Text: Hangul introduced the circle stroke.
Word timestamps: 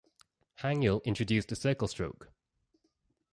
Hangul 0.63 1.03
introduced 1.03 1.49
the 1.49 1.55
circle 1.55 1.87
stroke. 1.87 2.31